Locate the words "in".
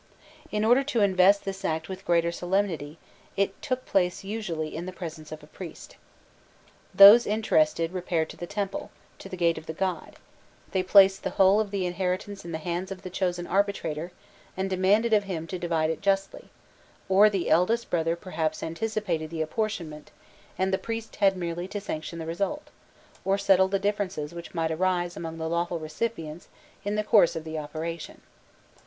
0.51-0.65, 4.75-4.87, 12.43-12.51, 26.83-26.95